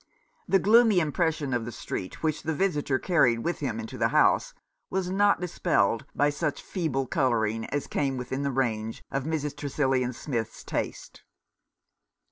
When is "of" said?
1.53-1.63, 9.11-9.25